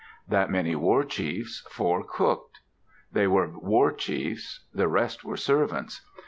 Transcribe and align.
That 0.27 0.49
many 0.49 0.75
war 0.75 1.03
chiefs, 1.03 1.63
four, 1.69 2.03
cooked. 2.03 2.61
They 3.11 3.27
were 3.27 3.55
war 3.59 3.91
chiefs. 3.91 4.65
The 4.73 4.87
rest 4.87 5.23
were 5.23 5.37
servants. 5.37 6.01